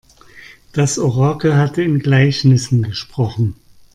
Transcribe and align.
Das 0.73 0.97
Orakel 0.97 1.55
hatte 1.57 1.83
in 1.83 1.99
Gleichnissen 1.99 2.81
gesprochen. 2.81 3.53